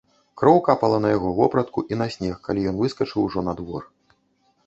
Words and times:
Кроў 0.41 0.55
капала 0.67 0.97
на 1.03 1.09
яго 1.15 1.33
вопратку 1.39 1.83
і 1.95 1.99
на 2.01 2.07
снег, 2.15 2.35
калі 2.47 2.65
ён 2.71 2.75
выскачыў 2.79 3.19
ужо 3.27 3.39
на 3.51 3.53
двор. 3.59 3.83